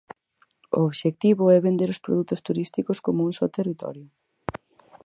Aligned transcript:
O 0.77 0.79
obxectivo 0.89 1.43
é 1.55 1.57
vender 1.67 1.89
os 1.93 2.03
produtos 2.05 2.43
turísticos 2.47 2.97
como 3.05 3.19
un 3.27 3.31
só 3.37 3.45
territorio. 3.57 4.07